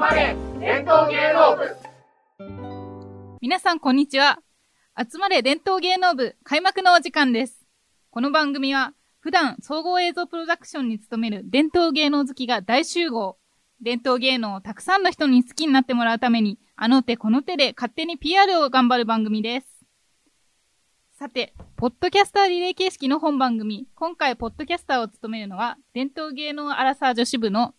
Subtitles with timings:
[0.00, 1.76] まれ伝統芸能部
[3.42, 4.38] 皆さんこんにちは。
[4.98, 7.66] 集まれ伝統芸能部開幕のお時間です。
[8.08, 13.36] この番組は普段総合映像プロダクションに勤める伝統芸能好きが大集合。
[13.82, 19.66] 伝統芸能をたくさんの人に好きになってもらうために、あの手この手で勝手に PR を頑張る番組です。
[21.18, 27.74] さて、ポッドキャスターリレー形式の本番組、今回ポッドキャスターを務めるのは、伝統芸能アラサー女子部の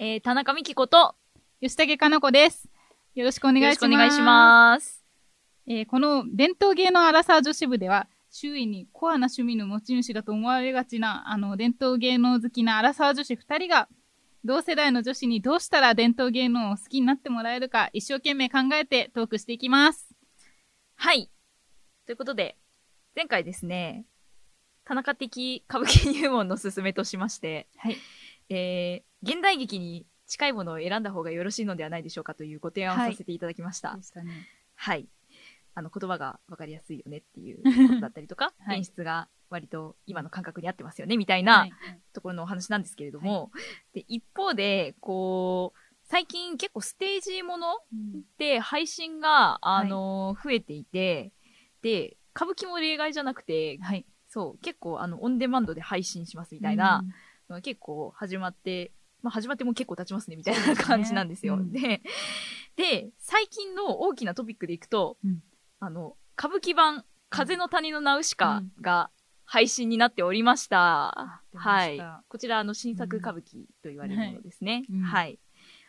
[0.00, 1.16] えー、田中美希子と、
[1.60, 2.68] 吉武かな子です。
[3.16, 3.84] よろしくお願いします。
[3.84, 5.04] よろしくお願いします。
[5.66, 13.88] えーこの伝統芸能アラサー女子部では、周囲にコアな趣味の持ち主だと思われがちな、あの、伝統芸能好きなアラサー女子二人が、
[14.44, 20.14] 同世代の女子にどうしたら伝統芸能を好きになってもらえるか、一生懸命考えてトークしていきます。
[20.94, 21.28] はい。
[22.06, 22.56] ということで、
[23.16, 24.06] 前回ですね、
[24.84, 27.96] 田中的歌舞伎入門の勧めとしまして、はい。
[28.48, 33.94] えー、現代劇に近いものを選んだ方がよろしいのではないでしょうかというご提案をはいさせていただきました。
[33.96, 34.46] でしたね。
[34.74, 35.08] はい。
[35.74, 41.72] あの、言葉がわかりやすいよねっていう ことだったりとか、はい演出が割と今の感覚に合ってますよねみたいな、はい
[42.12, 43.52] ところのお話なんですけれども、
[43.92, 51.32] で一方で、こう、最近結構ステージものうんで配信が、あの増えていて、
[51.82, 54.06] で、歌舞伎も例外じゃなくて、はい。
[54.28, 57.02] そう、結構あの、オンデマンドで配信しますみたいな
[57.48, 61.54] のが結構始まって、まあ始まってもう結構経ちますねみたいな感じなんですよ。
[61.54, 62.02] うんで、
[62.76, 65.42] で、最近の大きなトピックでいくと、うん
[65.80, 69.10] あの、歌舞伎版、風の谷のナウシカが
[69.44, 71.40] 配信になっておりました。
[71.52, 72.22] 出ましたはい。
[72.28, 74.84] こちら、あの、新作歌舞伎と言われるものですね。
[74.90, 75.38] うんはい。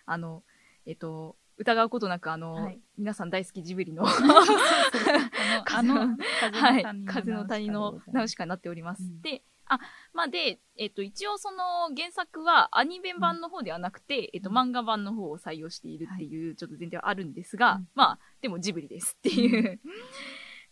[0.06, 0.44] あの、
[0.86, 6.18] えっと、疑うことなく、あの、はい皆さん大好きジブリの、 あの、あの、
[6.52, 9.04] はい、風の谷のナウシシカになっております。
[9.04, 9.80] うんで、あ、
[10.14, 19.80] まあ、で、えっと、一応その原作はアニメ版の方ではなくて、えっと、うん漫画版の方を採用しているっていう、ちょっと前提はあるんですが、うんまあ、でもジブリですっていう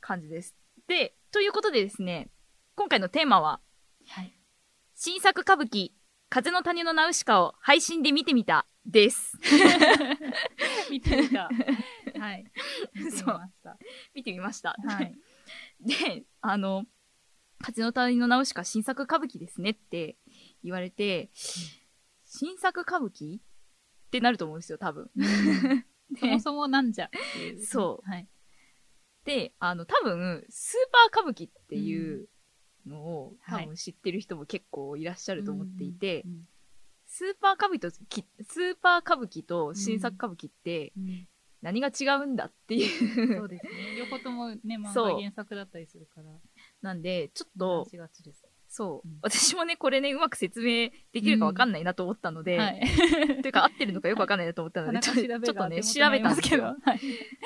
[0.01, 0.55] 感じです。
[0.87, 2.29] で、ということでですね、
[2.75, 3.61] 今回のテーマは、
[4.07, 4.33] はい。
[4.95, 5.91] 新作歌舞伎、
[6.29, 9.37] 風の谷のナウシカを配信で見てみた、です。
[10.89, 11.49] 見てみた。
[12.19, 12.45] はい。
[12.95, 13.77] 見てみました。
[14.13, 14.75] 見てみました。
[14.87, 15.13] はい。
[15.81, 16.85] で、あの、
[17.59, 20.17] 風の谷のナウシカ新作歌舞伎ですねって
[20.63, 21.29] 言われて、
[22.25, 23.41] 新作歌舞伎っ
[24.11, 25.09] てなると思うんですよ、多分。
[26.19, 27.09] そもそもなんじゃ。
[27.65, 28.27] そうはい。
[29.25, 32.29] で、あの、多分、スーパー歌舞伎っていう
[32.85, 36.47] のを、はい多分知ってる人も結構いらっしゃると思っていて、うん
[37.09, 41.27] スーパー歌舞伎と、きスーパー歌舞伎と新作歌舞伎ってうん
[41.61, 43.95] 何が違うんだっていう、そうですね。
[43.97, 46.31] 両方ともね、漫画原作だったりするから。
[46.81, 47.87] なんで、ちょっと。
[48.69, 49.17] そう、うん。
[49.21, 52.81] 私もね、これね、うまく説明できるかわかんないなと思ったので、はい。
[53.41, 56.99] というか合ってるのかよくわかんないなと思ったので、 ちょちょっとね、調べたんですけど、はい。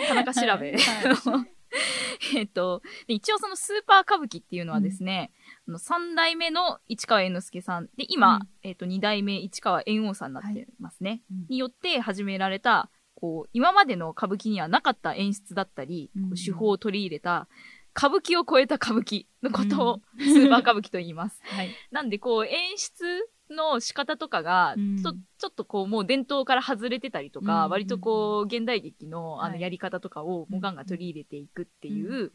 [0.08, 0.76] 田中調べ。
[0.78, 1.46] は
[2.36, 5.32] えっと、で一応そのスーパー歌舞伎っていうのはですね、
[5.68, 8.50] あの3代目の市川猿之助さん、で、今、うん。
[8.64, 11.24] えっと、2代目市川猿翁さんになってますね。
[11.32, 11.46] うん。
[11.50, 16.12] によって始められた、こう、今までの歌舞伎にはなかった演出だったり、
[16.44, 17.48] 手法を取り入れた、
[17.96, 21.40] 歌舞伎を超えた歌舞伎のことを、スーパー歌舞伎と言います。
[21.46, 21.70] はい。
[21.92, 23.04] なんで、こう、演出
[23.50, 25.02] の仕方とかが、うん。
[25.02, 29.62] ちょちょっとこう、もう伝統から外れてたりとか、うん割とこう、現代劇のあのはい。
[29.62, 32.32] やり方とかを、もうガンガン取り入れていくってうんいう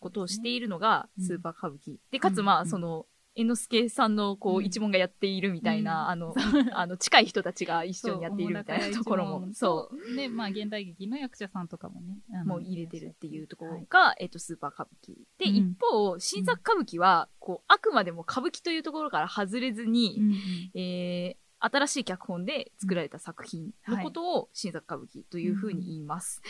[0.00, 1.24] ことをしているのが、うん。
[1.24, 1.96] スーパー歌舞伎。
[2.10, 3.06] で、かつまあ、うんその、
[3.38, 6.34] 猿之助さんのこう、うん一門がやっているみたいな、うんあの、
[6.74, 10.16] あの、近い人たちが一緒にやっているみたいなところも、そそう。
[10.16, 12.18] で、まあ、現代劇の役者さんとかもね。
[12.32, 15.14] あう、のもう入れてるっていうところはいが、えっと、スーパー歌舞伎。
[15.38, 20.36] で、うん一方、新作歌舞伎は、こう、あくまでも歌舞伎というところから外れずに、うんうん
[20.74, 26.40] えー新しい脚本で作られた作品のことを新作歌舞伎というふうに言います。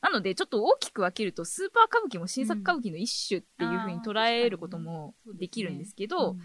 [0.00, 6.38] なので、ちょっと大きく分けると、スーパー歌舞伎も新作歌舞伎の一種っていうふうに捉えることもできるんですけど、うん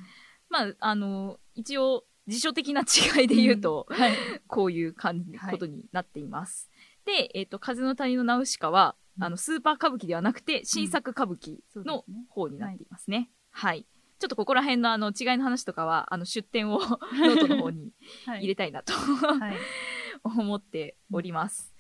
[0.50, 4.14] まあ、あの、一応、辞書的な違いで言うと、うんはい。
[4.48, 6.70] こういう感じ、はいことになっています。
[7.06, 13.30] で、えっ、と、風の谷のナウシカは、うんあの、スーパー歌舞伎ではなくて、新作歌舞伎の方になっていますね。
[13.52, 13.86] はい。
[14.20, 17.92] ちょっとここら辺のあの違いの話とかは、あの出典をノートの方に
[18.26, 19.58] はい入れたいなとはい。
[20.24, 21.74] 思っております。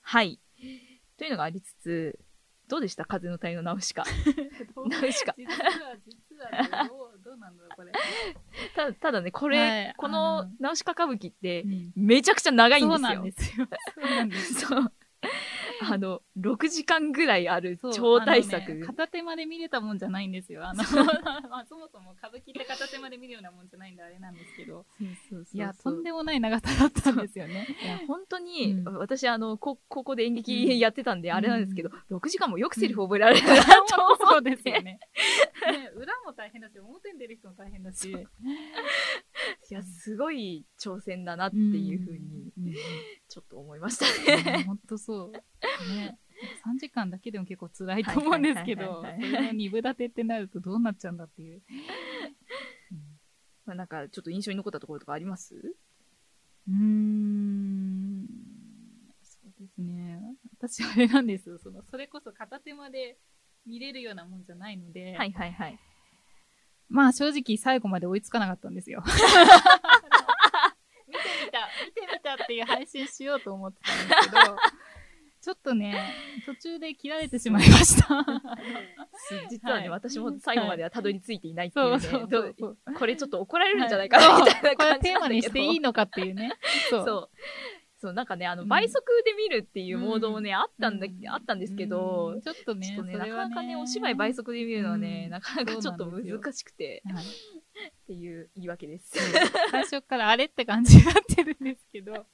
[0.00, 0.40] はい。
[1.20, 2.18] というのがありつつ、
[2.66, 3.04] どうでした？
[3.04, 4.04] 風の谷のナウシカ。
[4.88, 5.34] ナウシカ。
[5.36, 5.52] 実は、
[6.06, 7.92] 実は、どう、どうなんだろう、これ。
[8.74, 12.96] たただね、これ、はいこあののナウシカ歌舞伎って、うんめちゃくちゃ長いんで
[13.32, 13.66] すよ。
[13.94, 14.92] そうなんですよ。
[15.82, 18.74] あの、6時間ぐらいあるそう超大作。
[18.74, 20.66] ね片手まで見れたもんじゃないんですよ。
[20.66, 20.82] あの、
[21.48, 24.84] まあ、そもそも歌舞伎って片手まで見るようなもんじゃないんであれなんですけど。
[24.98, 27.66] そうそうそういや、とんでもない長さだったんですよね。
[27.82, 34.82] いや本当に、うん私あのこ高校で演うん劇やってたんであれなんですけど、6時間もよくセリフ覚えられる本なと当思 そうってですよね。
[34.82, 35.00] ね
[35.94, 38.10] 裏も大変だし、表に出る人も大変だし。
[38.10, 42.74] いやすごい挑戦だなっていうふうにうん。
[43.28, 44.64] ちょっと思いましたね。
[44.64, 45.32] 本当そう。
[45.94, 46.18] ね。
[46.64, 51.62] 3時間だけでも結構辛いと思うんですけど、それの二部立てってなるとどうなっちゃうんだっていう。
[53.66, 55.54] まあなんかちょっと印象に残ったところとかあります？
[56.68, 58.26] うーん。
[59.22, 60.20] そうですね。
[60.58, 61.58] 私あれなんですよ。
[61.58, 63.18] その、それこそ片手まで
[63.66, 65.78] 見れるようなもんじゃないので、はいはいはい。
[66.88, 69.04] まあ正直最後まで追いつかなかったんですよ。
[71.06, 74.56] 見てみた、見てみたっていう配信しようと思ってたんですけど、
[75.40, 75.96] ちょっとね、
[76.44, 78.08] 途中で切られてしまいました。
[79.50, 82.94] 実はね、はい私も最後まではたどり着いていないっていうね、そうそうどそううそう。
[82.94, 86.52] これちょっと怒られるんじゃないかなみたいなこれ感じテーマになんだけどしていいのかっていうね。
[86.90, 87.04] そう。
[87.06, 87.30] そう。
[88.00, 97.26] そう、なんかね、あの、うん倍速で見るっていうモードもね、あったんだ、うんあったんですけど、うんちょっとね、とね、それはなかなかね、お芝居倍速で見るのはね、うんなかなかちょっと難しくて、はいっ
[98.06, 99.12] ていう言い訳です。
[99.70, 102.26] 最初からあれって感じになってるんですけど。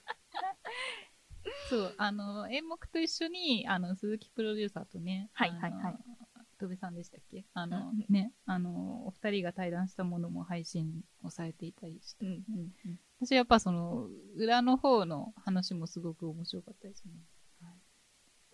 [1.70, 5.98] そう、あの、演目と一緒に、あの、鈴木プロデューサーとね、はいはいはい。
[6.58, 7.44] 戸部さんでしたっけ？
[7.52, 17.12] あのうん、ね、あの、お二人が対談したものも配信をされていたりして、うんうんうん私やっぱその、裏の方の話もすごく面白かったですね。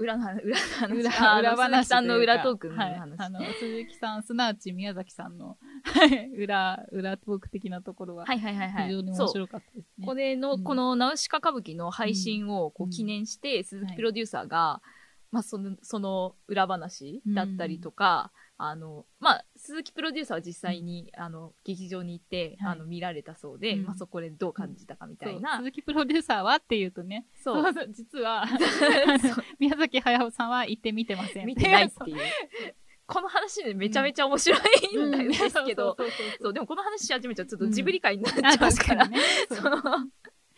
[0.03, 3.21] 裏の話、裏の話、裏裏話さんの裏トークのはい、話。
[3.21, 8.85] あの、鈴木さん、すなわち宮崎さんの、はい裏、裏トーク的なところは、はいはいはいはい。
[8.89, 10.07] 非常に面白かったですね。
[10.07, 10.65] これの、うん。
[10.65, 12.91] このナウシカ歌舞伎の配信をこううん。
[12.91, 14.83] 記念して、鈴木プロデューサーが、
[15.31, 22.73] まあその、その裏話だったりとか、あの、まあ、鈴木プロデューサーは実際に、あの、劇場に行って、はい。
[22.73, 23.85] あの、見られたそうで、うん。
[23.85, 25.59] まあそこでどう感じたかみたいそうな。
[25.59, 27.71] 鈴木プロデューサーはっていうとね、そそう。
[27.71, 28.45] うそう実は、
[29.59, 31.47] 宮崎駿さんは行って見てません。
[31.47, 32.19] 見てないっていう。
[33.07, 39.09] この話でめちゃめちゃ面白いんですけど、そうそうそうそう、でもこの話し始めちゃうとちょっとジブリ界になっちゃあ、うから。
[39.09, 39.19] ね。
[39.49, 39.61] そう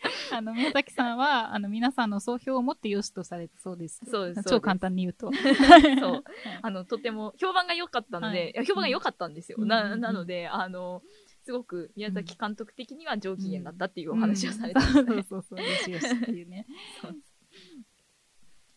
[0.31, 4.01] あの、宮崎さんは、あの、皆さんの総評を持って良しとされたそうです。
[4.05, 5.31] そうです超簡単に言うと。
[5.99, 6.23] そう。
[6.61, 9.57] あの、とても、評判が良かったので、はい評判が良かったんですよ。
[9.59, 11.01] うんな、うんなので、あの、
[11.43, 15.07] すごく宮崎監督的には上機嫌だったっていうお話をされてましたね。
[15.07, 16.65] そうそうそう、よしよしっていうね。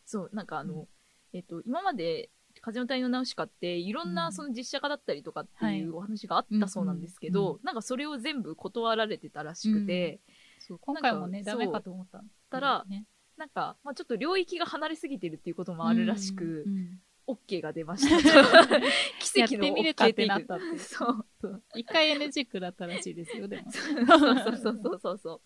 [0.04, 0.88] そう、なんかあの、うん
[1.32, 2.30] えっと、今まで、
[2.60, 10.20] 風の谷のナウシカって、いろんうなんその実写化だったりとかっていうお話があはいったそうなんですけど、うんうんなんかそれを全部断られてたらしくて、
[10.68, 13.06] そう今回もね、ダメかと思ったたらね、
[13.38, 17.00] なんか、まあちょっと領域が離れすぎてるっていうこともあるらしく、うんうん
[17.30, 18.80] オッ OK が出ましたと。
[19.20, 20.28] 奇跡の OK ってテイク。
[20.28, 20.78] なったって。
[20.78, 21.26] そう。
[21.38, 23.70] そう一回 NG 食らったらしいですよ、でも。
[23.70, 25.40] そうそうそうそうそう。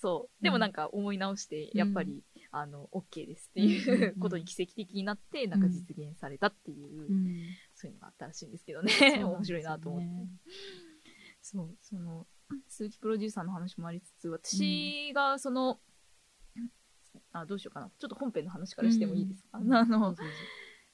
[0.00, 0.42] そう。
[0.42, 8.92] でもうんなんか思い直して、やっぱり、あの、OK ですってうんうんいううんことに奇跡的になって、なんか実現されたっていう、うんそういうのがあったらしいんですけどね
[9.22, 10.30] 面白いなと思って。
[11.42, 12.26] そう、その、
[12.68, 15.80] 鈴木プロデューサーの話もありつつ、私がその、
[17.32, 17.90] あ、どうしようかな。
[17.98, 19.74] ちょっと本編の話からしてもいいですか、うん。
[19.74, 20.14] あの、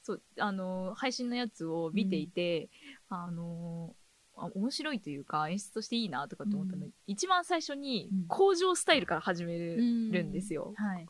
[0.03, 2.69] そうあの、配信のやつを見ていて、
[3.09, 3.95] あの、
[4.37, 6.93] あ面白いというか演出としていいなとかって思ったの、うん。
[7.07, 8.27] 一番最初にうん。
[8.29, 9.83] 工場スタイルから始める,、う
[10.23, 10.75] んですよ。
[10.77, 11.09] はい。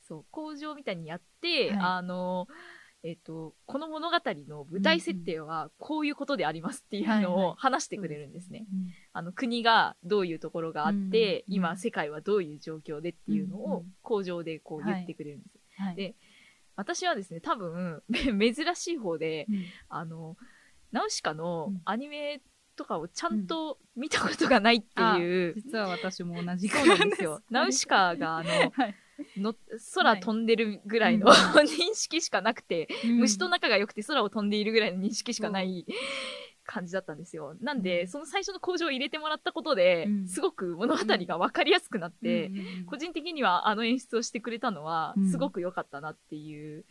[0.00, 1.78] そう、工場みたいにやって、はい。
[1.80, 2.46] あの、
[3.04, 4.16] えっと、この物語
[4.48, 8.64] の舞台設定はこういうことでありますっていうのを話してくれるんですね。
[8.72, 15.82] うんあの国がどういうところがあって、うん今世界はどういう状況でっていうのをうんうん工場でこう言ってくれるんです。
[15.82, 15.96] はい。
[15.96, 16.14] で
[16.76, 19.64] 私はですね、多分、珍しい方で、うん。
[19.90, 20.36] あの、
[20.90, 21.82] ナウシカのうん。
[21.84, 22.40] アニメ
[22.76, 27.22] とかをちゃんと見たことがないっていう、実は私も同じそうなんです。
[27.22, 27.42] よ。
[27.50, 28.94] ナウシカが、あの、はい
[29.36, 29.54] の
[29.94, 31.32] 空飛んでるぐらいの、うん。
[31.64, 35.86] 認識しかなくて、虫と仲が良くて空を飛んでいるぐらいの認識しかない
[36.64, 37.56] 感じだったんですよ。
[37.60, 38.08] なんで、うん。
[38.08, 40.28] その最初の工場を入れてもらったことで、うん。
[40.28, 46.84] すごく物語が分かりやすくなって、うんうんうん個人的にはあの演出をしてくれたのはうん、すごく良かったなっていう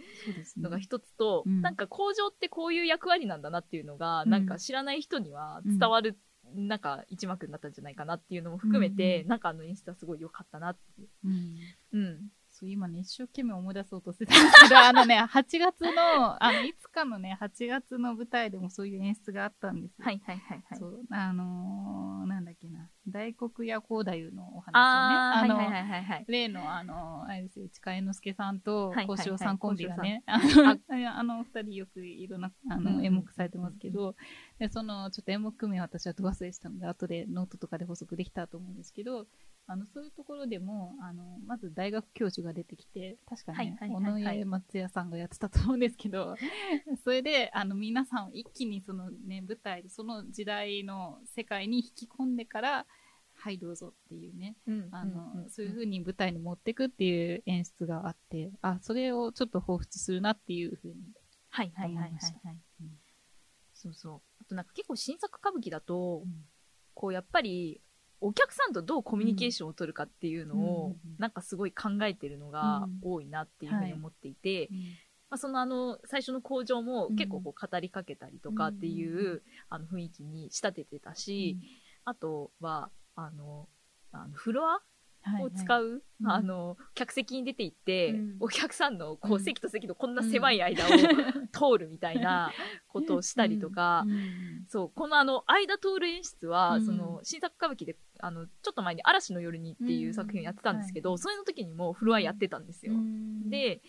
[0.57, 1.61] のが一つと、うん。
[1.61, 4.29] なんか工場ってこういう役割なんだなっていうのが、うん。
[4.29, 6.17] なんか知らない人には伝わる、
[6.55, 11.09] なんか一幕になったんじゃないかなっていうのも含めて、うんなんかあの演出はすごい良かったなっていう。
[11.25, 11.57] うん
[11.93, 12.31] うん。
[12.61, 20.05] そう、今ね、一生懸命思い出そうとしてたんですけど、あのね、 8月の、あの、いつかのね、8月の舞台でもそういう演出があったんですよ。
[20.05, 20.79] はいはいはいはい。
[20.79, 26.25] そう、あのーなんだっけな、大黒屋光太夫のお話をね、あの、はいはいはいはいはい。
[26.27, 34.15] 例の、あの、あれですよ、市川猿之助さんとはいはいはい幸四郎さんコンビがね、ああの、あ の二人よくいろんな、あうんの、演目されてますけど、
[34.59, 39.25] で、その、ちょっと演目名は私はど忘れしたので、後でノートとかで補足できたと思うんですけど、
[39.71, 46.35] あの、そういうところでも、あの、まず大学教授が出てきて、確かね、はい尾はいはいはい上松也さんがやってたと思うんですけど、
[47.03, 52.85] それで、あの、皆さんを一気にそのね、舞台、その時代の世界に引き込んでから、
[53.33, 54.57] はい、どうぞっていうね、
[55.47, 60.95] そういう風に舞台に持ってくっていう演出があって、あ、それをちょっと彷彿するなっていう風に。
[61.49, 62.99] はいはいはいはい思いましたはいうん。
[63.73, 64.21] そうそう。
[64.41, 66.45] あとなんか結構新作歌舞伎だと、うん
[66.93, 67.81] こうやっぱり、
[68.21, 70.61] お客さんとどうコミュニケーションを取るかっていうのうん。
[70.61, 72.99] を、なんかすごい考えてるのがうん。
[73.01, 74.77] 多いなっていうふうに思っていて、うん
[75.31, 77.15] まあ、そのあの、最初の工場もうん。
[77.15, 81.57] 結構こう語りかけたりとかっていう、あの雰囲気に仕立ててたし、
[82.05, 83.67] あとは、あの、
[84.11, 84.81] あのフロア
[85.23, 86.29] はいを使う、うん。
[86.29, 88.35] あの、客席に出て行って、うん。
[88.39, 90.89] お客さんのこううん席と席のこんな狭い間を
[91.51, 92.51] 通るみたいな
[92.87, 94.65] ことをしたりとか、うん。
[94.67, 96.85] そう、このあの、間通る演出は、うん。
[96.85, 101.17] その、新作歌舞伎で、あの、ちょっと前に嵐の夜にっていう作品をやってたんですけど、うん。
[101.19, 102.93] それの時にもフロアやってたんですよ。
[102.93, 103.81] うん、で、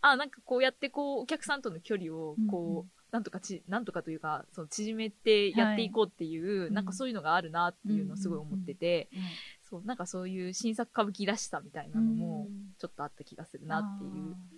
[0.00, 6.70] あ、なんかこうやってこう、お客さんとの距離を、こう、うんなんとかち、なんとかというか、その縮めてやっていこうっていう、い。
[6.70, 9.22] なんかそういうのがあるなっていうのをすごい思ってて、はい
[9.68, 12.72] そう、なんかそういう新作歌舞伎らしさみたいなのも、うん。
[12.78, 14.57] ちょっとあった気がするなっていうあ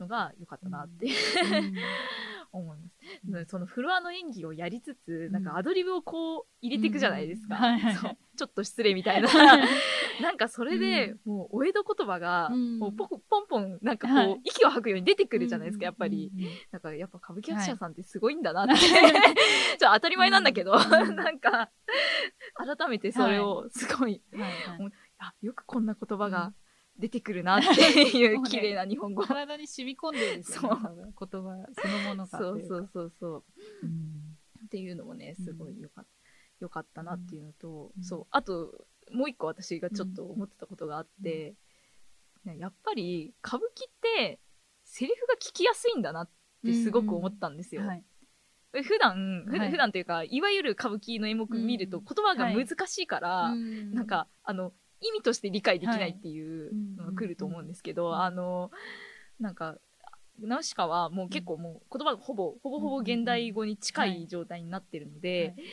[0.00, 1.10] のが良かったなって、ー
[2.52, 2.96] 思います。
[3.28, 3.46] うん。
[3.46, 5.32] そのフロアの演技をやりつつ、ん。
[5.32, 7.56] なんかアドリブをこう入れていくじゃないですか。
[7.56, 7.62] うん。
[7.62, 8.16] はいはいそう。
[8.36, 9.28] ちょっと失礼みたいな。
[10.20, 12.78] なんかそれで、もうお江戸言葉が、うん。
[12.78, 14.40] もうポコポンポン、なんかこう、はい。
[14.44, 16.32] 息を吐くように出てくるじゃないですか、やっぱり。
[16.70, 21.16] なんかやっぱ歌舞伎役者さんってすごいんだなって、 ちょっと当たり前なんだけど、うん。
[21.16, 21.70] なんか、
[22.54, 24.42] 改めてそれをすごい、はい
[24.80, 24.92] はい。
[25.18, 26.52] あ、よくこんな言葉が
[26.98, 29.22] 出てくるなっていう 綺麗な日本語。
[29.22, 32.38] 体に染み込んでるんですよね、言葉そのものが。
[32.38, 33.44] そうそうそうそう。
[33.82, 34.36] うん。
[34.64, 36.10] っていうのもね、すごいよかった。
[36.60, 38.26] よかったなっていうのと、うんそう。
[38.30, 41.54] あと、もう一個私がちょっと思ってたことがあって、
[42.44, 44.40] ねやっぱり歌舞伎って、
[44.84, 46.30] セリフが聞きやすいんだなっ
[46.64, 47.82] てすごく思ったんですよ。
[47.84, 48.04] はい。
[48.82, 58.14] 普段、ふはい普段というか、いわゆる歌舞伎の演目見るとうん言葉が難しいから、うんなん、か、あの、意味として理解できないっていうのが来ると思うんですけど、うん。
[58.22, 58.70] あの、
[59.40, 59.76] なんか、
[60.40, 65.66] ナウシカはもう結構もう言葉がほぼ、ほぼほぼ現代語に近い状態になってるので、はい。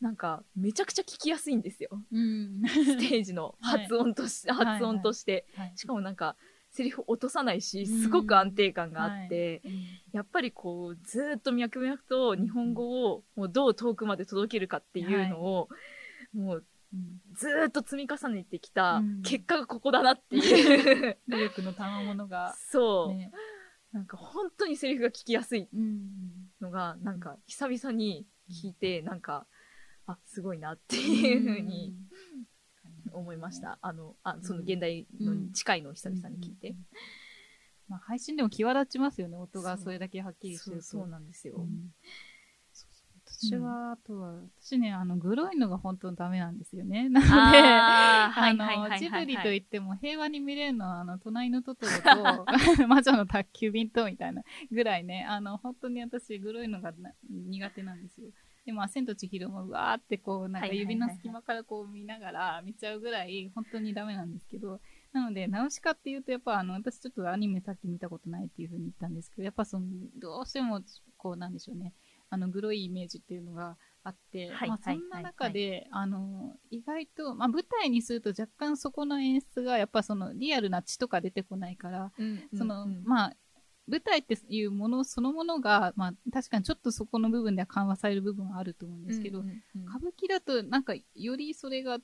[0.00, 1.90] なんか、めちゃくちゃ聞きやすいんですよ。
[2.12, 2.62] うん。
[2.66, 4.66] ステージの 発音として、はい。
[4.66, 5.46] 発音として。
[5.54, 5.72] はい。
[5.74, 6.36] しかもなんか、
[6.70, 9.72] セリフ落とさないし、すごく安定感があって、うん
[10.10, 15.04] やっぱりこう、ずーっと脈々と日本語をもうどう遠くまで届けるかってい。
[15.04, 15.68] うのを、
[16.32, 16.64] もううん
[17.34, 21.18] ずーっと積み重ねてきたうん結果がここだなっていう。
[21.28, 23.32] 努力の賜物が、そう、ね。
[23.92, 26.50] なんか本当にセリフが聞きやすいうん。
[26.60, 29.46] のが、なんか久々に聞いて、なんか、
[30.06, 31.94] あ、すごいなっていうふうに
[33.12, 33.78] 思いました。
[33.82, 36.76] あの、あ、その現代のに近いのを久々に聞いて。。
[37.88, 40.82] まあ、配信でも際立ちますよね、音がそれだけはっきりしてると。
[40.82, 41.66] そうそうなんですよ。
[43.40, 47.08] 私は、あとは、私ね、あの、グロいのが本当にダメなんですよね。
[47.08, 52.46] なので、あの、ジブリといっても平和に見れるのは、あの、隣のトトロと、
[52.88, 54.42] 魔女の宅急便と、みたいな
[54.72, 58.30] ぐらいね、あの、本当に私、グロいのがな苦手なんですよ。
[58.66, 64.80] でも、千と千尋も、うわーってこう、なんか指の隙間からこう見ながら見ちゃうぐらい、本当にダメなんですけど、
[65.12, 70.82] なので、ナウシカっていうと、やっぱあの、私ちょっとアニメさっき見たことないっていうふうに言ったんですけど、やっぱその、どうしても、
[71.16, 71.94] こう、なんでしょうね、
[72.30, 83.02] あの、グロいイメージっていうのがあって、はいまあ、そはいんな中で、あの、意外と、まあ、舞台にすると若干そこの演出が、やっぱその、リアルな血とか出てこないから、うんその、うん。
[83.04, 83.36] まあ、
[83.88, 89.88] 舞台っていうものそのものが、まあ、確かにちょっとそこの部分では緩和される部分はあると思うんですけど、うんうんうん。
[89.88, 91.98] 歌舞伎だと、なんか、よりそれが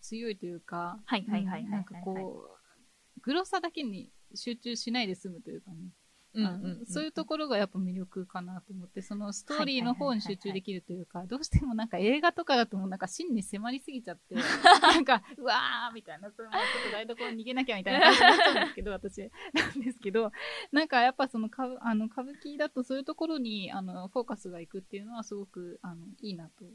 [0.00, 5.90] 強いというか、はいはいはいなんかこう、グロさだけに集中しないで済むというかね。
[6.32, 14.34] うんそういうところがやっぱ魅力かなと思って、そのストーリーの方に集中できるというか、どうしてもなんか映画とかだともうなんか真に迫りすぎちゃって、
[14.82, 20.32] なんか、うわーみたいな、それもちょっと台所に逃げなきゃみたいな感じになっちゃうんですけど、私、なんですけど、
[20.72, 26.74] なんかやっぱその歌舞あの歌舞伎だとそういうところにあのフォーカスがいくっていうのはすごくあのいいなと思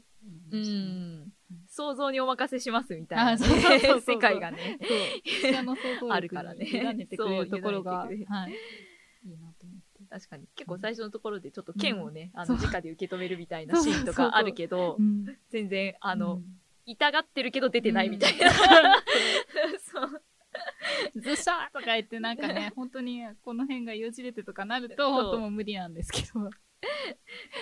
[0.52, 0.84] うましたね。
[1.24, 1.32] ん。
[1.68, 4.78] 想像にお任せしますみたいなそうそうそう世界がね。
[4.80, 5.52] そう。
[5.52, 8.54] 下の想像力にあるからね委ねてくれるところが、はい。
[10.08, 10.46] 確かに。
[10.54, 16.40] 結構最初のところでちょっと剣をね、あの、そう直で受け止めるみたいなシーンとかあるけどう、ん、全然、ああの、
[16.84, 18.50] 痛がってるけど出てないみたいな。
[19.80, 20.22] そう。
[21.16, 26.50] ずっしゃーとか言ってなんかね、本当にこの辺がよじれてとかなると、本当もう無理なんですけど、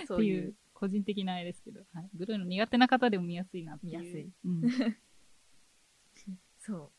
[0.07, 0.55] そういうっていう。
[0.75, 2.11] 個人的なあれですけど、はい。
[2.15, 3.99] グロいの苦手な方でも見やすいなっていう。
[4.01, 4.29] 見やすい。
[4.45, 4.63] うん。
[6.59, 6.91] そう。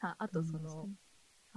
[0.00, 0.88] ああとその、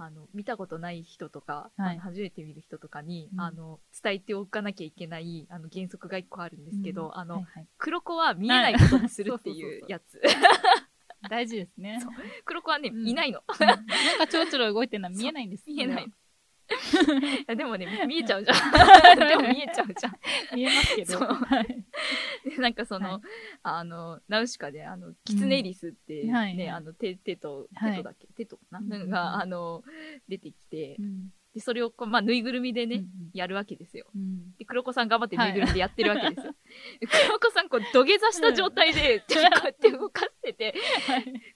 [0.02, 1.98] あの、見たことない人とか、はい。
[1.98, 3.40] 初めて見る人とかに、うん。
[3.40, 7.18] あの、伝えておかなきゃいけない、あの、原則が一個あるんですけど、うん。
[7.18, 7.66] あの、はいはい。
[7.78, 10.20] 黒子は見えないことにするっていう やつ。
[11.28, 12.00] 大事ですね。
[12.46, 13.06] 黒子はね、うん。
[13.06, 13.42] いないの。
[13.46, 13.66] うん。
[13.66, 13.78] なん
[14.18, 15.64] かちょろちょろ動いてるのは見えないんです。
[15.66, 16.10] 見えない
[17.48, 18.56] やでもね、 見えちゃうじゃん。
[19.28, 20.12] でも見えちゃうじゃん。
[20.12, 20.18] は
[20.54, 21.18] 見えますけど。
[21.18, 21.28] そう。
[21.28, 21.84] はい
[22.44, 23.20] でなんかその、はい。
[23.62, 26.68] あの、ナウシカで、あの、キツネリスって、ね、はいはい。
[26.68, 27.90] あの、手、手と、はい。
[27.92, 29.10] 手とだっけ、手とかな、うんうんうん。
[29.10, 29.82] が、あの、
[30.28, 31.30] 出てきてう、ん。
[31.54, 34.06] で、それをこう、まあ、ぬいぐるみでね、うんやるわけですよ。
[34.14, 34.56] うん。
[34.56, 36.52] で、黒子さん頑張ってぬいぐるみでやってるわけですよ。
[37.00, 40.74] で黒子さん、こう、土下座した状態で、手こうやって動かしてて、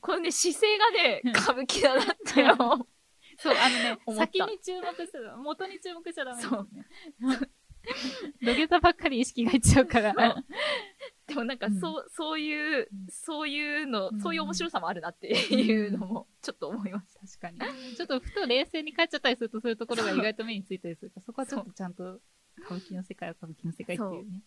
[0.00, 2.88] このね、姿勢がね、歌舞伎だなって思う。
[3.45, 5.37] そう、あのね、 先に注目する。
[5.37, 6.87] 元に注目しちゃダメですね。
[8.41, 10.15] 土下座ばっかり意識がいっちゃうから。
[10.15, 10.45] そう
[11.27, 17.21] でもなんか、うんそう、そういううん、そういうの、うんそういう面白さもあるなっていうのも、ちょっと思いました。
[17.21, 17.95] 確かに。
[17.95, 22.21] ちょっとふと冷静に帰っちゃったりすると、そういうところが意外と目についたりするから、そこはちょっとちゃんと、
[22.61, 24.43] 歌舞伎の世界は歌舞伎の世界っていうね。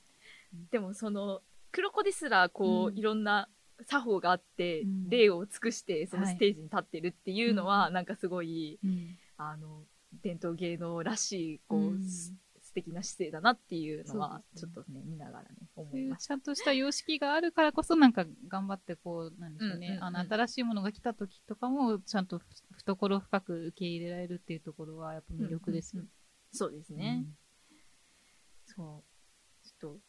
[0.71, 3.49] でもその黒子ですらこう、うんいろんな
[3.85, 5.09] 作法があって、うん。
[5.09, 6.35] 礼を尽くしてそのはい。
[6.35, 9.17] ステージに立ってるっていうのは、うなんかすごいうん。
[9.37, 9.83] あの
[10.23, 12.03] 伝統芸能らしいこう、うん。
[12.03, 16.27] す素敵な姿勢だなっていうのはちょっとね見ながらね思いました。
[16.27, 19.87] ちゃんとした様式があるからこそ、なんか頑張ってこう、なんでしょうね。
[19.87, 20.03] うんうんうん。
[20.03, 22.39] あの、新しいものが来た時とかも、ちゃんと
[22.75, 26.01] 懐深く受け入れられるっていうところは、やっぱ魅力ですよ。
[26.01, 26.11] うんうん
[26.49, 27.25] そうですね、
[28.65, 29.67] そう。
[29.67, 29.99] ちょっと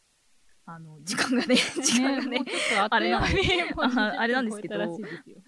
[0.70, 2.44] あの時間がね時間がね
[2.78, 4.76] あっという間にもうああれなんですけど。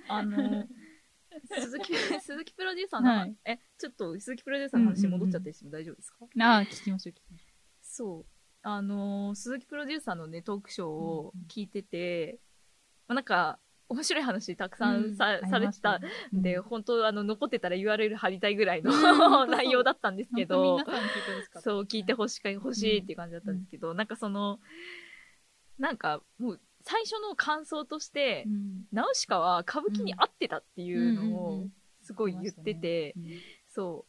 [0.08, 0.66] あの
[1.52, 3.36] 鈴木鈴木プロデューサーの、はい。
[3.44, 7.44] えちょっと鈴木プロデューサーの話に戻っちゃったりしても大丈夫ですか、ああ、聞きましょう、聞きましょ
[7.82, 8.26] そう。
[8.62, 12.40] あのー鈴木プロデューサーのね、トークショーを聞いてて、
[13.06, 13.58] まあ、なんか、
[13.88, 15.98] 面白い話たくさんさ,、うんされてた。
[15.98, 16.42] ん。
[16.42, 20.78] で、うん本当あの、残ってたら URL 貼りたいぐらいの、うん内容だったんですけど。
[21.60, 24.60] そう、聞いてほしか欲しいっていう感じだったんですけど、なんかその、
[25.80, 28.84] なんかもう、最初の感想として、うん。
[28.92, 33.24] ナウシカは歌舞伎に合ってたっていうのうんうんをうん、すごい言ってて、うん
[33.72, 34.04] そ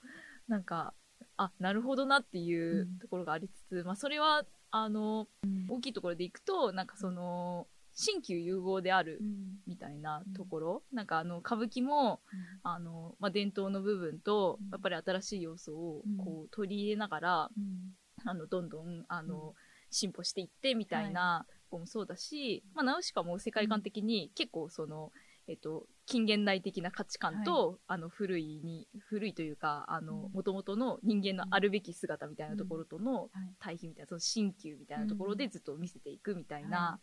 [0.48, 0.52] う。
[0.52, 0.94] なんか、
[1.38, 3.00] あ、なるほどなっていううん。
[3.00, 5.28] ところがありつつ、まあ、それは、あの、
[5.70, 9.60] 大きいところでいくと、なんかその、新旧融合であるうん。
[9.68, 12.22] みたいなところ、なんかあの、歌舞伎も、
[12.64, 17.96] あの、まあ、伝統の部分とうん、やっぱり新しい要素をうん、こう、取り入れながら、うん。
[18.26, 19.56] あの、どんどん、あの、
[19.90, 25.12] 進歩していってみたいな子もそうだし、まあ、ナウシカも世界観的に結構その、
[25.48, 30.30] えっと、近現代的な価値観と、あの、古いに、古いというか、あの、うん。
[30.34, 33.30] 元々の人間のあるべき姿みたいなところとのはい。
[33.60, 37.00] 対比みたいな、その新旧みたいなところでずっと見せていくみたいな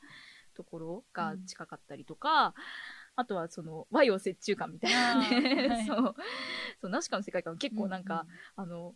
[0.54, 2.54] ところが近かったりとか、
[3.16, 5.86] あとはその和洋折衷感みたいなね、い。
[5.86, 6.14] そう、
[6.80, 8.94] そう、ナウシカの世界観は結構なんか、あの、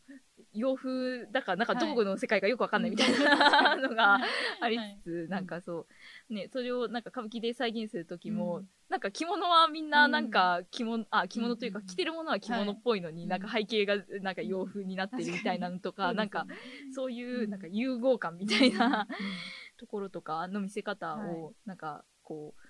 [0.52, 4.18] 洋風だから、なんかどこの世界かよくわかんないみたいなのが
[4.60, 5.86] ありつつ、なんかそ
[6.30, 8.68] う、ね、それをなんか歌舞伎で再現するときも、うん。
[8.88, 13.28] なんか着物はみんななんか着物、あ、着物というかうん着てるものは着物っぽいのに、はい。
[13.28, 16.46] なんか背景がなんか洋風になってるみたいなのとか、なんか
[16.94, 19.06] そういうなんか融合感みたいな
[19.78, 22.60] ところとかの見せ方はを、なんかこう、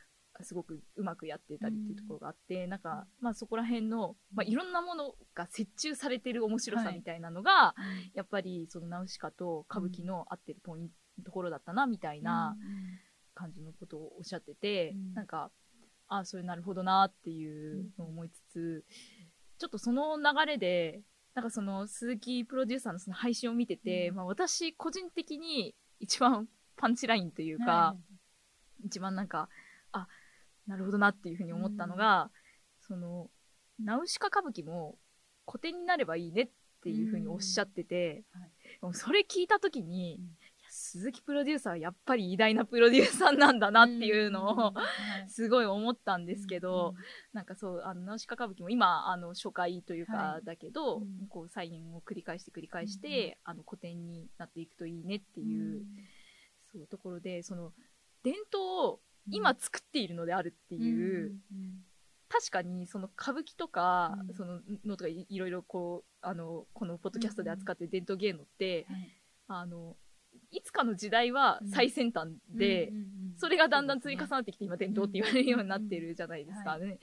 [0.40, 7.74] すごくうまくやってたりっていうところがあって、なんか、まあそこら辺の、まあいろんなものが折衷されてる面白さみたいなのが、
[8.14, 12.56] やっぱりそのナウシカと歌舞伎の合ってるポイント、ところだったな、みたいな
[13.34, 15.14] 感じのことをおっしゃってて、うん。
[15.14, 15.50] なんか、
[16.08, 18.84] ああ、それなるほどなっていうのを思いつつ、
[19.58, 21.02] ちょっとその流れで、
[21.34, 24.16] なんかその鈴木プロデューサーのその配信を見てて、うん。
[24.16, 27.96] まあ私個人的に一番パンチラインというか、
[28.84, 29.48] 一番なんか、あ、
[30.66, 32.30] なるほどなっていうふうに思ったのが、
[32.80, 33.30] その、
[33.78, 34.96] ナウシカ歌舞伎も
[35.46, 36.48] 古典になればいいねっ
[36.82, 38.24] っていうふうにおっしゃってて、
[38.80, 38.94] はい。
[38.94, 40.30] それ聞いた時に、うん。
[40.74, 44.82] 鈴木プロデューサーはやっぱり偉大なプロデューサーなんだなっていうのを、は
[45.24, 45.28] い。
[45.28, 50.44] すごい思ったんですけど、うんなんかそう、あの、ナウシカ歌舞伎も今、あの、初回というかは、い。
[50.44, 51.28] だけど、うん。
[51.28, 53.34] こう、再演を繰り返して繰り返して、うんうん。
[53.44, 55.48] あの、古典になっていくといいねってうん。
[55.48, 55.84] いう、
[56.72, 57.72] そう、ところで、その、
[58.24, 61.84] 伝統を今作っているのであるっていう、うん
[62.32, 64.34] 確かにその歌舞伎とか、うん。
[64.34, 69.08] そののとかいいろいろこうあのこのポッドキャストで扱ってる伝統芸能って、はい。
[69.48, 69.96] あの
[70.50, 76.98] いつかの時代は最先端で、うんうんうんそれがだんだん積み重なってきて今伝統って言われるようになってるじゃないですかうんね、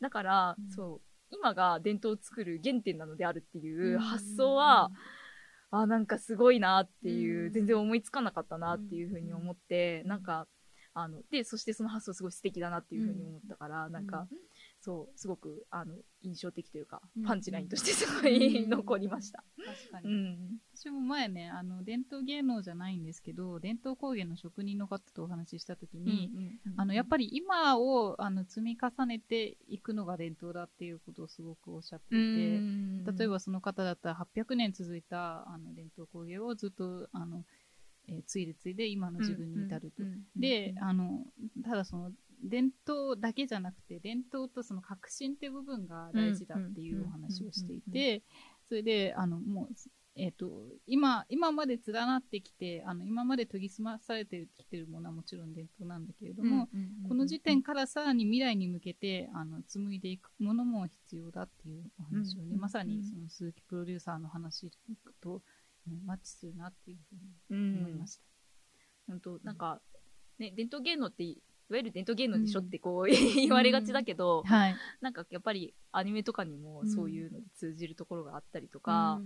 [0.00, 0.70] だから、うん。
[0.70, 1.00] そう
[1.30, 4.90] 今が伝統を作る原点なのであるっていううん発想は、
[5.70, 7.52] あなんかすごいなっていう、うん。
[7.52, 10.48] 全然思いつかなかったなっていうふうに思って、なんか
[10.98, 14.26] あのでそしてその発想すごい素敵だなっていうふうに思ったから、なんか、
[14.80, 17.24] そうすごくあの印象的というか、うん。
[17.24, 18.70] パンチラインとしてすごいうん。
[18.70, 19.44] 残りました。
[19.58, 20.38] 確かに、うん。
[20.74, 26.30] 私も前ねあの伝統芸能じゃないんですけど伝統工芸の職人の方とお話しした時に、
[26.78, 37.44] あのやっぱり今をあの積み重ねていくのが伝統だっていうことをすごくおっしゃっていて、例えばその方だったら800年続いたあの伝統工芸をずっとあの、
[38.08, 40.02] えー継いで継いで今の自分に至ると。
[40.36, 41.24] で、あの
[41.64, 48.22] ただその伝統だけじゃなくて伝統とその革新っていう部分が大事だっていうお話をしていて
[48.68, 49.74] それであのもう、
[50.16, 50.50] えー、と
[50.86, 56.68] 今今まで連なってきてあの今まで研ぎ澄まされてきてるものはもちろん伝統なんだけれども、
[57.08, 64.70] この時点からさらに未来に向けてあの紡いでいくものも必要だっていうお話をね、うんまさにうんその鈴木プロデューサーの話
[65.20, 65.42] と、
[65.88, 67.12] うんマッチするなっていうふ
[67.52, 68.22] ううに思いまんした。
[69.06, 69.80] 本当なんか、
[70.38, 79.20] ね、伝統芸能っていわゆる伝統芸能でしょってこう、 言われがちだけど、はい、なんかやっぱりアニメとかにもそういうので通じるところがあったりとか、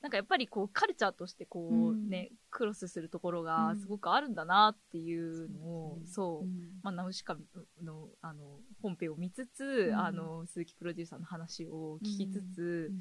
[0.00, 2.08] なんかやっぱりこうカルチャーとしてこううん。
[2.08, 3.78] ね、クロスするところがうん。
[3.78, 6.48] すごくあるんだなっていうのを、そう
[6.82, 7.36] まあ、ナウシカ
[7.82, 9.94] のあの本編を見つつ、うん。
[9.94, 13.00] あの鈴木プロデューサーの話を聞きつつ、うん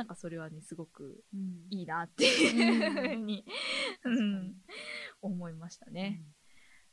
[0.00, 3.44] なんかそれはねすごくうんいいなっていうふうに、
[4.02, 4.54] うんうん
[5.20, 6.22] 思いましたね。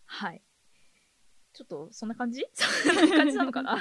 [0.06, 0.44] はい。
[1.54, 2.46] ちょっとそんな感じ？
[2.52, 3.78] そんな感じなのかな？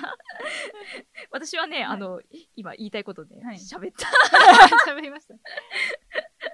[1.32, 2.20] 私はね、あの
[2.54, 4.06] 今言いたいことではい喋った、
[4.88, 5.34] 喋りました。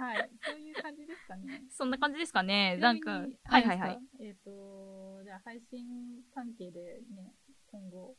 [0.02, 1.64] はい、そういう感じですかね。
[1.68, 2.78] そんな感じですかね。
[2.78, 4.00] なんか、はいはいはい。。
[4.18, 7.34] えっ、と、じゃあ配信関係でね、
[7.66, 8.16] 今後、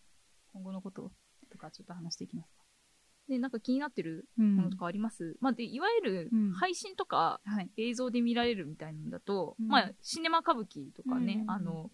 [0.51, 1.11] 今後のこと
[1.49, 2.62] とかちょっと話していきますか？
[3.29, 7.69] ね、なんか気になってるうものとかあります、まあ、でいわゆるうん配信とかはい。
[7.77, 11.89] 映像で見られるみたいなのだと、うんまあ、シネマ歌舞伎とかね、うんあの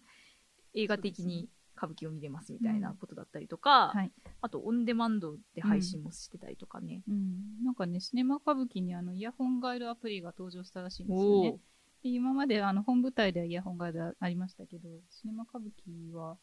[0.74, 4.12] 映画的に歌舞伎を見れますみたいなことだったりとか、はい。
[4.42, 7.02] あとオンデマンドで配信もしてたりとかね。
[7.08, 7.64] うん。
[7.64, 11.58] なんかね、シネマ歌舞伎にあの、イヤホンガイドアプリが登場したらしいんですよね。
[12.02, 16.36] で今まであの本舞台ではイヤホンガイドありましたけど、シネマ歌舞伎は、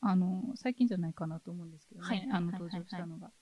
[0.00, 3.26] あの、最近じゃないかなと思うんですけどね、はいあの、はいはい登場したのが。
[3.26, 3.34] はい。
[3.34, 3.41] シ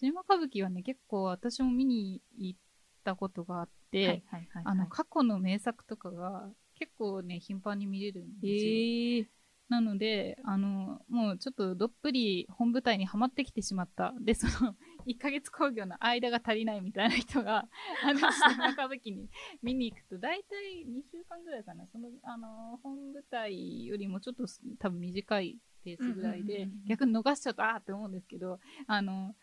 [0.00, 2.60] ネマ歌舞伎はね、結構私も見に行っ
[3.04, 8.72] たことがあって、はいはいはいあの、過去の名作とかが結構ね、頻繁に見れるんですよ。
[8.72, 9.26] へえ
[9.68, 14.14] なので、あの、もうちょっとどっぷり本舞台にはまってきてしまった。
[14.18, 14.74] で、その、
[15.06, 17.68] 1ヶ月興行の間が足りないみたいな人が、
[18.02, 19.28] あの、シネマ歌舞伎に
[19.62, 21.86] 見に行くと、大体2週間ぐらいかな。
[21.88, 24.46] その、あの、本舞台よりもちょっと
[24.78, 29.34] 多分短いペースぐらいでうんうんうんうん、逆に逃しちゃったって思うんですけど、あの、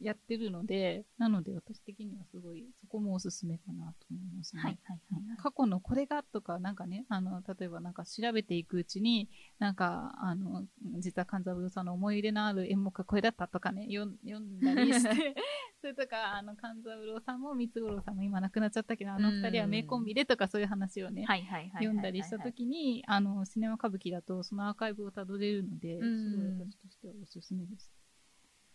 [0.00, 4.62] やってるので、なので私的にはすごい、そこもおすすめかなと思いますね。
[4.62, 5.36] はいはいはいはい。
[5.36, 10.64] 過去のこれがとか、なんかね、あの、例えばなんか調べていくうちに、なんか、あの、
[10.98, 15.34] 実は勘三郎さんの思い入れのある演目がこれだったとかね、読んだりして、
[15.80, 21.26] それとか、あの、勘三郎さんも三つ五郎さんも今亡くなっちゃったけど、あの二人は名コンビでとかそういう話をね。
[21.74, 27.92] 読んだりしたときに、あの、シネマ歌舞伎だとそのアーカイブをたどれるので、うんすごい私としてはおすすめです。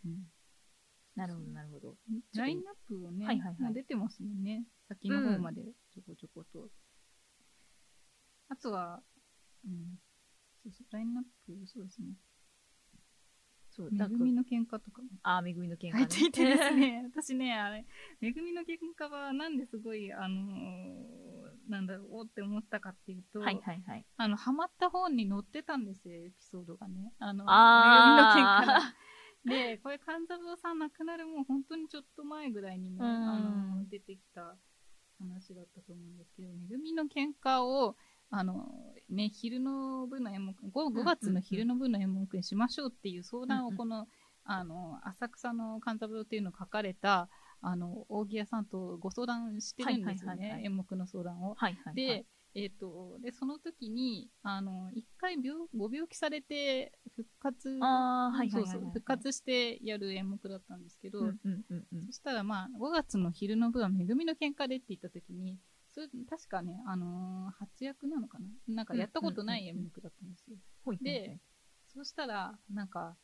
[0.05, 0.27] うん
[1.15, 1.95] なるほどなるほど。
[2.35, 4.65] ラインナップをね、はいはいはい出てますもんね。
[4.87, 5.61] 先の方まで
[5.93, 6.69] ちょこちょこと。
[8.49, 9.01] あとは、
[9.65, 9.97] うん、
[10.63, 12.07] そうそう、ラインナップ、そうですね。
[13.71, 17.85] そう、めぐみの喧嘩とかもあー、めぐみの喧嘩入っていてですね、 私ね、あれ、
[18.21, 21.25] めぐみの喧嘩はなんですごい、あのー
[21.69, 24.05] なんだろう、おって思ったかっていうと、はいはいはい。
[24.17, 27.11] あの、ハマった本に載ってたんですよ、エピソードがね。
[27.19, 28.95] あの、あめぐみの喧嘩の。
[29.45, 34.55] で、これ、勘三郎さん亡くなるもう本当にちょっと前ぐらいにね、うんあの、出てきた
[35.19, 37.95] 話だったと思うんですけど、めぐみの喧嘩を、
[38.31, 38.71] あの、
[39.09, 44.07] ね、昼の部の演目、5, 5月の昼の部の演目にしましょうっていう相談をこの、
[44.43, 47.29] あの、浅草の勘三郎っていうのを書かれた、
[47.61, 50.61] あの、扇屋さんとご相談してるんですよね。
[50.63, 51.55] 演目の相談を。
[51.55, 51.95] はいはい、はい。
[51.95, 62.05] で、えっ、と、で、その時に、あの、一回病、ご病気されて、復活、あーはいはいはいはいそうそう、復活してやる演目だったんですけど、うんうんうんうん。
[62.05, 65.59] そしたらまあ、5月の昼の部は、めぐみの喧嘩でって言った時に、
[65.93, 68.47] それ、確かね、あのー初役なのかな？
[68.73, 70.55] なんかやったことない演目だったんですよ。
[70.85, 71.19] ほいほいほい。
[71.19, 71.39] で、
[71.87, 73.17] そうしたら、なんか、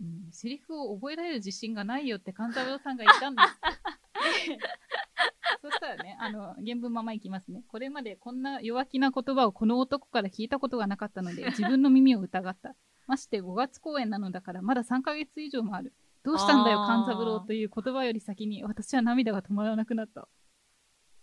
[0.00, 3.48] うん、セリフを覚えられる自信がないよって勘三郎さんが言ったんです。
[5.64, 7.64] でそしたらね、あの、原文ままいきますね。
[7.68, 12.74] これまでこんな弱気な言葉をこの男から聞いたことがなかったので、 自分の耳を疑った。
[13.06, 15.92] まして5月公演なのだから、まだ3ヶ月以上もある。
[16.22, 20.22] どうしたんだよ、勘三郎という言葉より先に、私は涙が止まらなくなった。
[20.22, 20.26] っ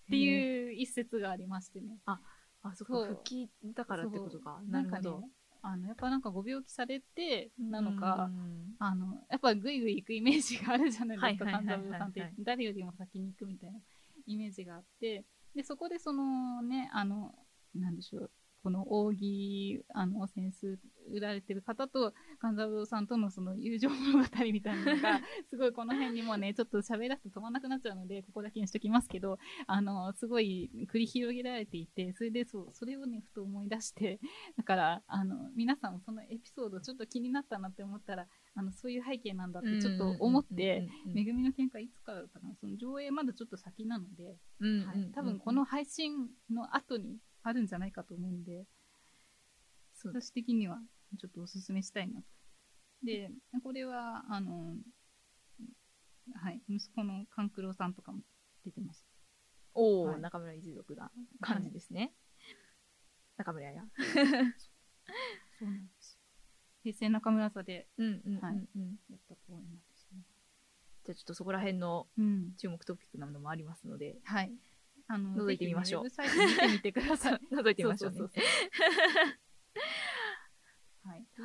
[0.10, 1.98] ていう一節がありましてね。
[2.06, 2.20] あ、
[2.76, 4.62] そそうこ復帰だからってことか。
[4.68, 5.22] なんかなるほど。
[5.22, 5.30] ね、
[5.64, 12.34] あの、やっぱなんかご病気されて、なのか、うんあの、やっぱグイグイ行くイメージがあるじゃないですか、はいはいはいはい勘三郎さんって。
[12.40, 13.80] 誰よりも先に行くみたいな
[14.32, 17.36] イメージがあって、で、そこでそのね、あの、
[17.76, 18.32] なんでしょう、
[18.64, 20.80] この扇、あの、扇子
[21.12, 34.20] 売られてる方と、勘三郎さんとのその友情物語みたいなのが、すごいこの辺にもね、ちょっと喋らせて止まんなくなっちゃうので、 ここだけにしときますけど、あの、すごい繰り広げられていて、それでそう、それをね、ふと思い出して、
[34.58, 42.56] だから、あの、皆さんもそのエピソードちょっと気になったなって思ったら、あの、そういう背景なんだってちょっと思って、、めぐみの喧嘩いつからだったかな？
[42.56, 44.86] その上映まだちょっと先なので、うん。
[44.86, 45.12] はい。
[45.14, 48.66] 多分この、配信の後にあるんじゃないかと思うんで、
[49.94, 50.80] そう私的には
[51.20, 52.28] ちょっとおすすめしたいなと。
[53.04, 53.32] で、
[53.64, 54.76] これは、あの、
[56.36, 58.20] はい、息子の勘九郎さんとかも
[58.64, 59.06] 出てます。
[59.74, 62.14] おお、はい中村一族な感じですね。
[63.38, 63.84] 中村屋。
[65.58, 66.20] そうなんですよ。
[66.84, 68.40] 平成中村座でうんうんうんうん。
[68.40, 68.56] はい
[69.10, 70.22] やった公演なんですね。
[71.06, 72.54] じゃあちょっとそこら辺のうん。
[72.58, 74.52] 注目トピックなのもありますので、はい。
[75.14, 77.42] あの、覗いてみましょうぜひねウェブサイト見てみてください。
[77.52, 78.24] 覗いてみましょうねそ。
[78.24, 79.38] そそそうはい。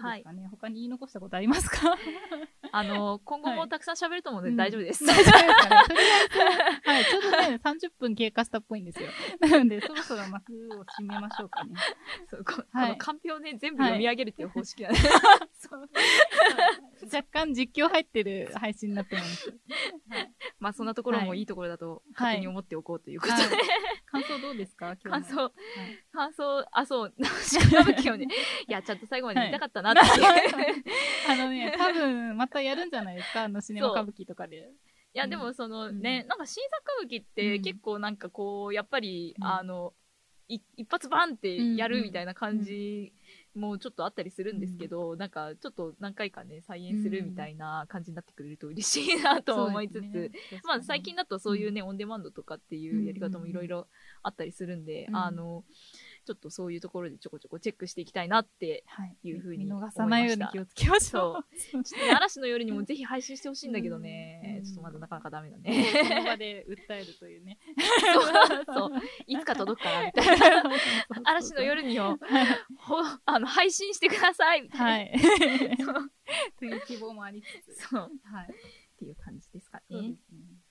[0.03, 1.97] どうですかね、他に言い残したことありますか？
[2.73, 5.05] あの、今後もたくさん喋ると思うので大丈夫です。
[5.07, 5.83] 大丈夫ですかね。
[5.89, 9.09] とりあえず、はい、ちょうどね、 30分経過したっぽいんですよ。
[9.41, 11.75] なので、そろそろ幕を閉めましょうかね。
[12.31, 12.87] そうこはい。
[12.89, 14.99] このカンペをね、全部読み上げるっていう方式なんで、
[15.59, 15.89] そう。
[17.13, 19.49] 若干実況入ってる配信になってます。
[20.11, 20.33] はい。
[20.59, 21.39] まあそんなところもはい。
[21.41, 21.43] い。
[21.43, 23.51] いところだと勝手に思っておこうということで、はい。
[24.07, 24.95] 感想どうですか？
[24.95, 25.11] 今日の。
[25.13, 25.53] 感想、はい
[26.17, 28.27] 感想、あ、そう、歌舞伎をね、
[28.67, 30.01] いや、ちゃんと最後まで言いたかったなって。
[30.01, 30.03] い。
[30.03, 30.85] う。
[31.29, 33.45] あのね、多分、またやるんじゃないですか？
[33.45, 34.73] あの、シネマ歌舞伎とかで。
[35.15, 37.63] いや、でもそのね、なんか新作歌舞伎ってうん。
[37.63, 39.47] 結構なんかこう、やっぱり、うん。
[39.47, 39.95] あの、
[40.49, 43.13] い一発バンってやるみたいな感じ
[43.57, 50.31] もちょっとあったりするんですけど、なんかちょっと何回かね、再演するみたいな感じになってくれると嬉しいなと思いつつ、ね。
[50.65, 53.89] まあ最近だとそういうね、オンデマンドとかっていうやり方もいろいろ
[54.23, 55.17] あったりするんで、うん。
[55.17, 55.65] あの、
[56.27, 59.17] ちょっとそういうところでちょこちょこチェックしていきたいなって、はい。
[59.23, 61.45] いう風に見逃さないように気をつけましょう。
[61.73, 66.21] そうちょっとね嵐の夜にもぜひ配信してほしいんだけどね、うんちょっとまだなかなかダメだそね。
[66.21, 67.59] の場で訴えるというね。
[68.01, 68.91] そうそう。
[69.27, 70.63] いつか届くからみたいな。
[71.25, 72.19] 嵐の夜にを、
[72.79, 74.85] ほあの、配信してくださいみたいな。
[74.87, 75.77] はい。
[75.79, 76.11] そう。
[76.59, 77.89] という希望もありつつ。
[77.89, 78.11] そう。
[78.25, 78.47] はい。
[78.97, 80.15] っていう感じですかねね。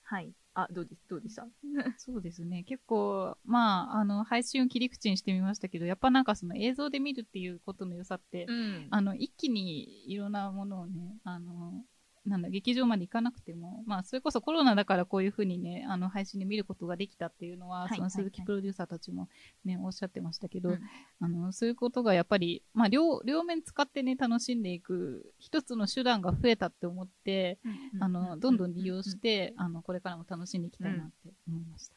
[0.02, 0.32] はい。
[0.58, 1.46] あ、どうです、どうでした？
[1.98, 2.64] そうですね。
[2.64, 8.88] 結構、まあ、あの、配信を切り口にしてみましたけど、やっぱなんかその映像で見るっていうことの良さって、うん。
[8.90, 11.84] あの、一気にいろんなものをね、あの、
[12.26, 19.28] なんだ、劇場まで行かなくても、まあ、それこそコロナだからこういうふうにね、あの、配信で見ることができたっていうのは、はいはいその鈴木プロデューサーたちも
[19.64, 20.80] ね、おっしゃってましたけど、うん
[21.20, 27.58] あの、そういうことがやっぱり、まあ、両、両面使ってね、楽しんでいく、一つの手段が増えたって思って、
[28.00, 31.96] あの、どんどん利用して、あの、これからも楽しんでいきたいなって思いました。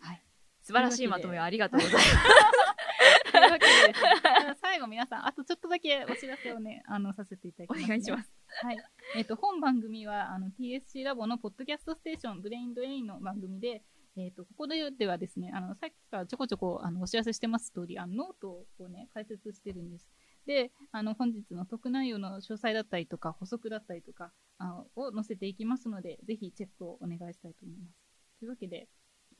[0.00, 0.22] はい。
[0.60, 2.14] 素晴らしいまとめをありがとうございます。
[3.32, 8.32] というわけで 最後皆さん、あとちょっとだけお知らせをね、あの、させていただきおます、願いします。
[8.62, 8.78] はい。
[9.16, 13.82] えっ、と、本番組は、あの、TSC ラボのポッドキャストステーション、ブレインドレインの番組で、
[14.16, 20.06] えっ、と、ここでではですね、あの、さっきからちょこちょこ、あの、お知らせしてます通り、あの、ノートをね、開設してるんです。
[20.46, 27.98] で、あの、本日の特内容の詳細だったりとか、補足だったりとか、あを載せていきますので、ぜひチェックをお願いしたいと思います。
[28.38, 28.88] というわけで、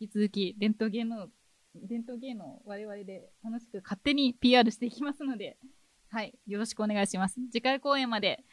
[0.00, 1.28] 引き続き、伝統芸能、
[1.74, 5.56] 伝統芸能を我々で楽しく勝手に PR していきますので、
[6.14, 7.40] はい、よろしくお願いします。
[7.50, 8.44] 次回公演まで、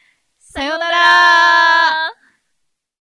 [0.44, 2.12] さようなら。